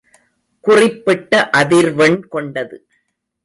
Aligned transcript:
குறிப்பிட்ட 0.59 1.49
அதிர்வெண் 1.57 2.19
கொண்டது. 2.27 2.87